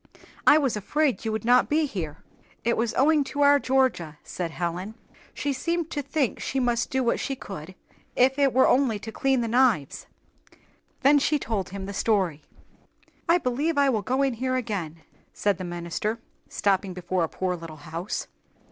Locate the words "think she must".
6.01-6.89